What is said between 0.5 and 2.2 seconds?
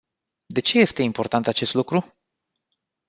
ce este important acest lucru?